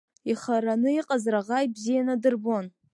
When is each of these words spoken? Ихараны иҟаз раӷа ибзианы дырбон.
Ихараны 0.31 0.89
иҟаз 0.99 1.23
раӷа 1.33 1.57
ибзианы 1.65 2.15
дырбон. 2.21 2.65